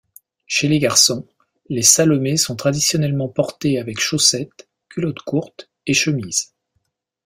[0.47, 1.27] Chez les garçons,
[1.69, 6.55] les salomés sont traditionnellement portés avec chaussettes, culotte courte, et chemise.